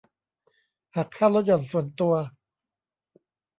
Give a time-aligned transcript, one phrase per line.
[0.95, 2.13] หักค่าลดหย่อนส่วนตัว